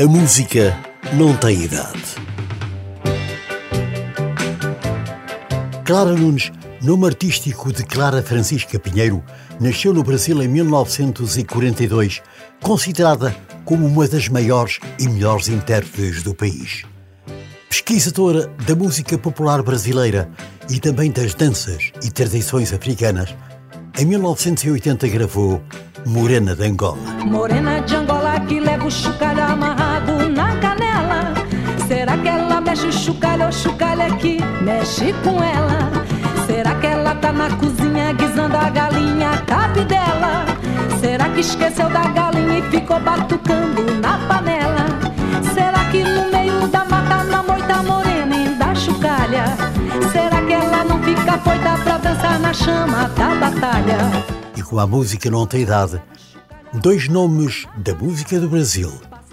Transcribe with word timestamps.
A 0.00 0.06
música 0.06 0.74
não 1.12 1.36
tem 1.36 1.64
idade. 1.64 2.14
Clara 5.84 6.14
Nunes, 6.14 6.50
nome 6.80 7.04
artístico 7.04 7.70
de 7.70 7.84
Clara 7.84 8.22
Francisca 8.22 8.78
Pinheiro, 8.78 9.22
nasceu 9.60 9.92
no 9.92 10.02
Brasil 10.02 10.42
em 10.42 10.48
1942, 10.48 12.22
considerada 12.62 13.36
como 13.62 13.86
uma 13.86 14.08
das 14.08 14.26
maiores 14.30 14.80
e 14.98 15.06
melhores 15.06 15.48
intérpretes 15.48 16.22
do 16.22 16.34
país. 16.34 16.84
Pesquisadora 17.68 18.46
da 18.66 18.74
música 18.74 19.18
popular 19.18 19.62
brasileira 19.62 20.30
e 20.70 20.80
também 20.80 21.10
das 21.10 21.34
danças 21.34 21.92
e 22.02 22.10
tradições 22.10 22.72
africanas, 22.72 23.36
em 23.98 24.06
1980 24.06 25.08
gravou 25.08 25.60
Morena 26.06 26.56
de 26.56 26.64
Angola. 26.64 26.96
Morena 27.22 27.80
de 27.80 27.96
Angola 27.96 28.40
que 28.46 28.58
leva 28.58 28.86
o 28.86 28.90
chocalho 28.90 29.44
amarrado 29.44 29.89
que 32.70 32.76
ela 32.76 32.76
mexe 32.76 32.86
o 32.86 32.92
chocalho 32.92 33.46
ou 33.46 33.52
chocalho 33.52 34.02
é 34.02 34.10
que 34.16 34.38
mexe 34.62 35.12
com 35.24 35.42
ela? 35.42 35.90
Será 36.46 36.74
que 36.76 36.86
ela 36.86 37.14
tá 37.16 37.32
na 37.32 37.50
cozinha 37.56 38.12
guisando 38.12 38.56
a 38.56 38.70
galinha 38.70 39.30
cabe 39.46 39.84
dela? 39.84 40.46
Será 41.00 41.28
que 41.30 41.40
esqueceu 41.40 41.88
da 41.88 42.08
galinha 42.08 42.58
e 42.58 42.70
ficou 42.70 43.00
batucando 43.00 43.82
na 44.00 44.18
panela? 44.28 44.86
Será 45.52 45.84
que 45.90 46.04
no 46.04 46.30
meio 46.30 46.68
da 46.68 46.84
mata 46.84 47.24
na 47.24 47.42
moita 47.42 47.82
morena 47.82 48.36
e 48.36 48.54
da 48.54 48.74
chocalha? 48.74 49.44
Será 50.12 50.42
que 50.42 50.52
ela 50.52 50.84
não 50.84 51.02
fica 51.02 51.38
foita 51.38 51.78
pra 51.82 51.98
dançar 51.98 52.38
na 52.38 52.52
chama 52.52 53.08
da 53.08 53.34
batalha? 53.34 53.98
e 54.56 54.62
com 54.62 54.78
a 54.78 54.86
música 54.86 55.30
não 55.30 55.46
tem 55.46 55.62
idade, 55.62 56.00
dois 56.74 57.08
nomes 57.08 57.66
da 57.76 57.94
música 57.94 58.38
do 58.38 58.48
Brasil. 58.48 58.92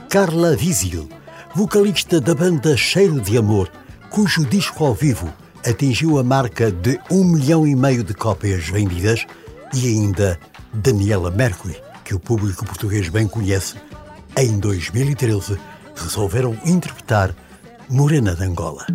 Carla 0.10 0.56
Vizil, 0.56 1.10
vocalista 1.56 2.20
da 2.22 2.36
banda 2.36 2.76
Cheiro 2.78 3.20
de 3.22 3.38
Amor, 3.38 3.72
cujo 4.10 4.46
disco 4.46 4.86
ao 4.86 4.94
vivo 4.94 5.32
atingiu 5.66 6.18
a 6.18 6.24
marca 6.24 6.72
de 6.72 7.00
um 7.12 7.24
milhão 7.24 7.66
e 7.66 7.76
meio 7.76 8.04
de 8.04 8.14
cópias 8.14 8.68
vendidas, 8.70 9.26
e 9.74 9.88
ainda 9.88 10.40
Daniela 10.74 11.30
Mercury, 11.30 11.76
que 12.06 12.16
o 12.16 12.20
público 12.20 12.66
português 12.66 13.10
bem 13.10 13.28
conhece, 13.28 13.76
em 14.38 14.60
2013 14.60 15.58
resolveram 15.96 16.58
interpretar 16.66 17.36
Morena 17.90 18.36
de 18.36 18.44
Angola. 18.44 18.86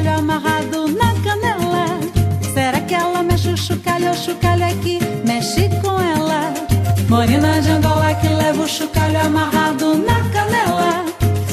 Chocalho 0.00 0.18
amarrado 0.18 0.88
na 0.88 1.12
canela. 1.22 1.84
Será 2.54 2.80
que 2.80 2.94
ela 2.94 3.22
mexe 3.22 3.48
o 3.50 3.56
chocalho 3.56 4.10
o 4.10 4.14
chocalho 4.14 4.64
é 4.64 4.74
que 4.74 4.98
mexe 5.26 5.68
com 5.82 6.00
ela? 6.00 6.54
Morena 7.08 7.60
de 7.60 7.70
Angola 7.70 8.14
que 8.14 8.28
leva 8.28 8.62
o 8.62 8.68
chocalho 8.68 9.20
amarrado 9.20 9.96
na 9.98 10.20
canela. 10.30 11.04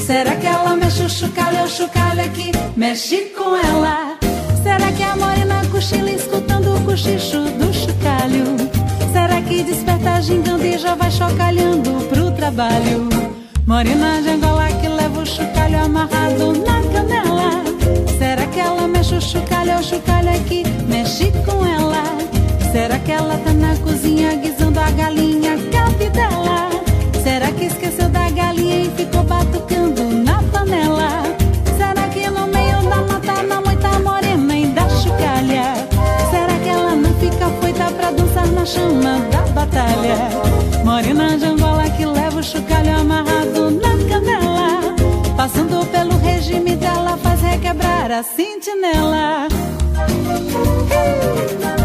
Será 0.05 0.35
que 0.37 0.47
ela 0.47 0.77
mexe 0.77 1.03
o 1.03 1.09
chocalho 1.09 1.63
o 1.63 1.67
chocalho 1.67 2.21
é 2.21 2.29
que 2.29 2.51
mexe 2.77 3.17
com 3.37 3.53
ela? 3.53 4.17
Será 4.63 4.91
que 4.93 5.03
a 5.03 5.15
morena 5.17 5.61
cochila 5.69 6.11
escutando 6.11 6.73
o 6.73 6.81
cochicho 6.85 7.41
do 7.59 7.73
chocalho? 7.73 8.55
Será 9.11 9.41
que 9.41 9.63
desperta 9.63 10.21
gingando 10.21 10.65
e 10.65 10.77
já 10.77 10.95
vai 10.95 11.11
chocalhando 11.11 11.91
pro 12.07 12.31
trabalho? 12.31 13.09
Morena 13.65 14.21
de 14.21 14.29
Angola 14.29 14.67
que 14.79 14.87
leva 14.87 15.19
o 15.21 15.25
chocalho 15.25 15.83
amarrado 15.83 16.53
na 16.65 16.86
guisando 24.37 24.79
a 24.79 24.89
galinha 24.91 25.57
cabe 25.71 26.09
dela? 26.09 26.69
Será 27.23 27.51
que 27.51 27.65
esqueceu 27.65 28.09
da 28.09 28.29
galinha 28.29 28.85
e 28.85 28.89
ficou 28.91 29.23
batucando 29.23 30.03
na 30.03 30.41
panela? 30.43 31.23
Será 31.77 32.07
que 32.09 32.29
no 32.29 32.47
meio 32.47 32.81
da 32.83 33.01
mata 33.01 33.43
na 33.43 33.61
moita 33.61 33.99
morena 33.99 34.57
e 34.57 34.67
da 34.67 34.87
chocalha? 34.89 35.73
Será 36.31 36.57
que 36.63 36.69
ela 36.69 36.95
não 36.95 37.13
fica 37.15 37.49
foita 37.61 37.91
pra 37.91 38.11
dançar 38.11 38.47
na 38.47 38.65
chama 38.65 39.19
da 39.31 39.41
batalha? 39.53 40.29
Morena 40.83 41.37
de 41.37 41.45
Angola 41.45 41.89
que 41.89 42.05
leva 42.05 42.39
o 42.39 42.43
chocalho 42.43 42.99
amarrado 42.99 43.71
na 43.71 43.97
canela. 44.09 44.95
Passando 45.35 45.85
pelo 45.87 46.17
regime 46.17 46.75
dela, 46.75 47.17
faz 47.17 47.41
requebrar 47.41 48.11
a 48.11 48.23
sentinela. 48.23 49.47
É 51.73 51.76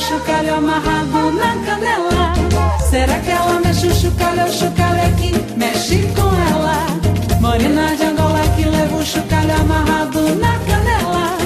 chocalho 0.00 0.54
amarrado 0.54 1.30
na 1.32 1.54
canela. 1.64 2.32
Será 2.88 3.18
que 3.20 3.30
ela 3.30 3.60
mexe 3.60 3.86
o 3.86 3.94
chocalho 3.94 4.44
o 4.44 4.52
chocalho 4.52 4.98
é 4.98 5.10
que 5.20 5.56
mexe 5.56 5.98
com 6.16 6.30
ela? 6.50 6.86
Morena 7.40 7.94
de 7.94 8.04
Angola 8.04 8.40
que 8.56 8.64
leva 8.64 8.96
o 8.96 9.04
chocalho 9.04 9.54
amarrado 9.60 10.34
na 10.36 10.58
canela. 10.60 11.38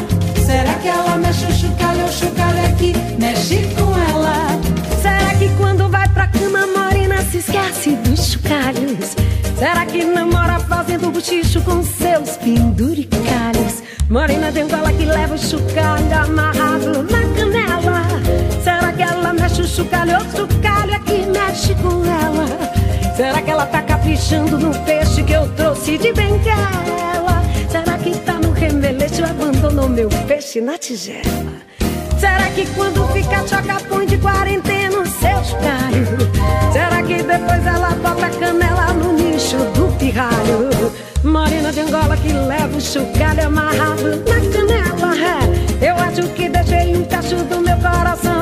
Será 0.46 0.74
que 0.74 0.88
ela 0.88 1.16
mexe 1.16 1.44
o 1.44 1.52
chocalho 1.52 2.04
o 2.04 2.12
chocalho 2.12 2.58
é 2.58 2.72
que 2.72 2.94
mexe 3.20 3.56
com 3.76 3.92
ela? 4.10 4.60
Será 5.02 5.34
que 5.34 5.48
quando 5.56 5.88
vai 5.88 6.08
pra 6.08 6.28
cama 6.28 6.66
morena 6.66 7.22
se 7.22 7.38
esquece 7.38 7.90
dos 7.96 8.32
chocalhos? 8.32 9.16
Será 9.58 9.84
que 9.84 10.04
namora 10.04 10.60
fazendo 10.60 11.10
bochicho 11.10 11.60
com 11.62 11.82
seus 11.82 12.36
penduricalhos? 12.36 13.82
Morena 14.08 14.52
de 14.52 14.60
Angola 14.60 14.92
que 14.92 15.04
leva 15.04 15.34
o 15.34 15.38
chocalho 15.38 16.14
amarrado 16.14 16.53
chocalho 20.34 20.40
ou 20.40 20.46
o 20.46 20.52
chocalho 20.52 20.94
é 20.94 21.26
mexe 21.26 21.74
com 21.76 22.04
ela? 22.04 22.46
Será 23.16 23.40
que 23.40 23.50
ela 23.50 23.66
tá 23.66 23.82
caprichando 23.82 24.58
no 24.58 24.74
peixe 24.80 25.22
que 25.22 25.32
eu 25.32 25.48
trouxe 25.54 25.96
de 25.98 26.12
Benguela? 26.12 27.42
Será 27.70 27.96
que 27.98 28.10
tá 28.18 28.34
no 28.34 28.50
remeleixo 28.52 29.24
abandonou 29.24 29.88
meu 29.88 30.08
peixe 30.26 30.60
na 30.60 30.76
tigela? 30.76 31.54
Será 32.18 32.48
que 32.54 32.66
quando 32.74 33.06
fica 33.12 33.46
choca 33.46 33.80
põe 33.88 34.06
de 34.06 34.18
quarentena 34.18 34.98
os 34.98 35.10
seus 35.10 35.48
chocalho? 35.48 36.06
Será 36.72 37.02
que 37.02 37.22
depois 37.22 37.66
ela 37.66 37.90
bota 37.90 38.28
canela 38.30 38.92
no 38.94 39.12
nicho 39.12 39.58
do 39.74 39.96
pirralho? 39.98 40.70
Morena 41.22 41.72
de 41.72 41.80
Angola 41.80 42.16
que 42.16 42.32
leva 42.32 42.76
o 42.76 42.80
chocalho 42.80 43.46
amarrado 43.46 44.22
na 44.26 44.40
canela 44.52 45.14
é. 45.16 45.88
Eu 45.90 45.96
acho 45.96 46.28
que 46.34 46.48
deixei 46.48 46.96
um 46.96 47.04
cacho 47.04 47.36
do 47.44 47.60
meu 47.60 47.76
coração 47.78 48.33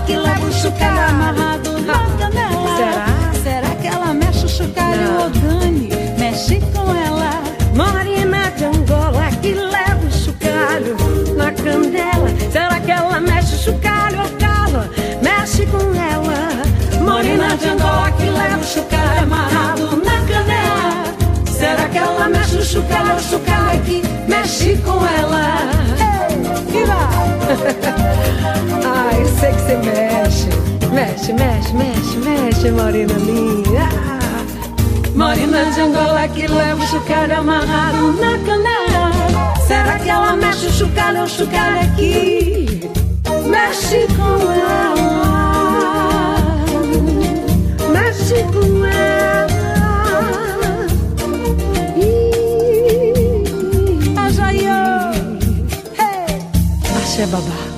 que 0.00 0.16
leva 0.16 0.46
o 0.46 0.52
chocalho 0.52 1.00
amarrado 1.08 1.80
na 1.80 1.94
canela. 2.18 2.76
Será? 2.76 3.06
Será 3.42 3.74
que 3.76 3.86
ela 3.86 4.12
mexe 4.12 4.44
o 4.44 5.22
ou 5.22 5.30
Dani 5.30 5.88
mexe 6.18 6.60
com 6.74 6.94
ela? 6.94 7.42
Morena 7.74 8.50
de 8.50 8.64
Angola 8.64 9.30
que 9.40 9.54
leva 9.54 10.06
o 10.06 10.12
chocalho 10.12 10.96
na 11.36 11.50
canela. 11.52 12.28
Será 12.50 12.80
que 12.80 12.90
ela 12.90 13.20
mexe 13.20 13.54
o 13.54 13.58
chocalho 13.58 14.20
ou 14.20 14.30
cala? 14.38 14.90
Mexe 15.22 15.66
com 15.66 15.78
ela. 15.94 17.02
Morena 17.02 17.56
de 17.56 17.68
Angola 17.68 18.10
que 18.12 18.24
leva 18.24 18.60
o 18.60 18.64
chocalho 18.64 19.22
amarrado 19.22 19.96
na 19.96 20.18
canela. 20.26 21.04
Será 21.46 21.88
que 21.88 21.98
ela 21.98 22.28
mexe 22.28 22.56
o 22.56 22.64
chocalho 22.64 23.12
ou 23.12 23.16
o 23.16 23.22
chocalho 23.22 23.70
é 23.70 23.78
que 23.78 24.02
mexe 24.28 24.76
com 24.78 25.06
ela? 25.06 25.65
noite, 32.70 32.70
morena 32.72 33.14
minha 33.14 33.88
Morena 35.14 35.64
de 35.70 35.80
Angola 35.80 36.28
que 36.28 36.46
leva 36.46 36.82
o 36.82 36.86
chucalho 36.86 37.38
amarrado 37.38 38.12
na 38.14 38.38
cana 38.38 39.54
Será 39.66 39.98
que 39.98 40.08
ela 40.08 40.36
mexe 40.36 40.66
o 40.66 40.72
chucalho, 40.72 41.22
o 41.22 41.28
chucalho 41.28 41.76
é 41.76 41.80
aqui 41.82 42.90
Mexe 43.46 44.06
com 44.16 44.52
ela. 44.52 44.96
Mexe 47.92 48.42
com 48.52 48.84
ela. 48.84 49.46
Ih, 51.96 53.44
a 54.16 54.30
Jair, 54.30 55.12
hey. 55.96 56.42
Axé 56.96 57.26
Babá. 57.26 57.75